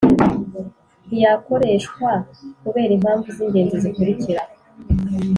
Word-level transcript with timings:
ntiyakoreshwa 1.07 2.11
kubera 2.61 2.91
impamvu 2.97 3.27
z’ 3.35 3.37
ingenzi 3.45 3.75
zikurikira 3.83 4.41